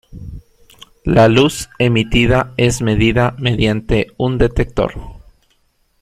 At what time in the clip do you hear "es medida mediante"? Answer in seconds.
2.57-4.07